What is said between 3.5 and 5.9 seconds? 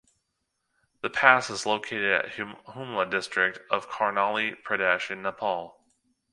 of Karnali Pradesh in Nepal.